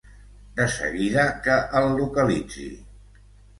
De 0.59 0.65
seguida 0.75 1.27
que 1.49 1.59
el 1.83 1.91
localitzi. 2.01 2.69